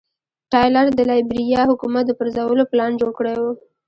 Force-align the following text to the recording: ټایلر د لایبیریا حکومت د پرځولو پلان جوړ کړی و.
ټایلر 0.51 0.85
د 0.93 0.99
لایبیریا 1.09 1.61
حکومت 1.71 2.03
د 2.07 2.11
پرځولو 2.19 2.63
پلان 2.71 2.91
جوړ 2.99 3.11
کړی 3.17 3.35
و. 3.41 3.43